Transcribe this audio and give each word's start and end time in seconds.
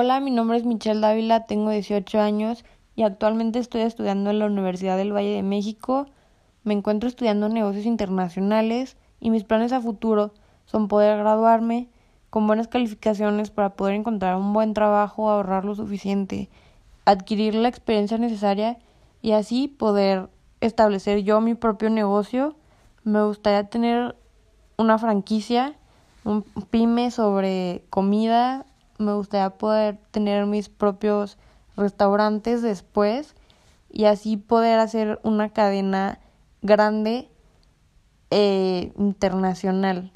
Hola, 0.00 0.20
mi 0.20 0.30
nombre 0.30 0.56
es 0.56 0.64
Michelle 0.64 1.00
Dávila, 1.00 1.46
tengo 1.46 1.70
18 1.70 2.20
años 2.20 2.64
y 2.94 3.02
actualmente 3.02 3.58
estoy 3.58 3.80
estudiando 3.80 4.30
en 4.30 4.38
la 4.38 4.46
Universidad 4.46 4.96
del 4.96 5.12
Valle 5.12 5.34
de 5.34 5.42
México. 5.42 6.06
Me 6.62 6.72
encuentro 6.72 7.08
estudiando 7.08 7.48
negocios 7.48 7.84
internacionales 7.84 8.96
y 9.18 9.30
mis 9.30 9.42
planes 9.42 9.72
a 9.72 9.80
futuro 9.80 10.32
son 10.66 10.86
poder 10.86 11.18
graduarme 11.18 11.88
con 12.30 12.46
buenas 12.46 12.68
calificaciones 12.68 13.50
para 13.50 13.70
poder 13.70 13.96
encontrar 13.96 14.36
un 14.36 14.52
buen 14.52 14.72
trabajo, 14.72 15.30
ahorrar 15.30 15.64
lo 15.64 15.74
suficiente, 15.74 16.48
adquirir 17.04 17.56
la 17.56 17.66
experiencia 17.66 18.18
necesaria 18.18 18.78
y 19.20 19.32
así 19.32 19.66
poder 19.66 20.30
establecer 20.60 21.24
yo 21.24 21.40
mi 21.40 21.56
propio 21.56 21.90
negocio. 21.90 22.54
Me 23.02 23.24
gustaría 23.24 23.68
tener 23.68 24.14
una 24.76 24.96
franquicia, 24.96 25.74
un 26.22 26.44
pyme 26.70 27.10
sobre 27.10 27.82
comida 27.90 28.64
me 28.98 29.14
gustaría 29.14 29.50
poder 29.50 29.98
tener 30.10 30.46
mis 30.46 30.68
propios 30.68 31.38
restaurantes 31.76 32.62
después 32.62 33.34
y 33.90 34.04
así 34.04 34.36
poder 34.36 34.78
hacer 34.80 35.20
una 35.22 35.50
cadena 35.50 36.20
grande 36.62 37.28
e 38.30 38.92
internacional. 38.98 40.12